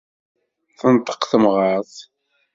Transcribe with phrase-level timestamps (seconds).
[0.79, 1.93] Tenṭeq temɣart.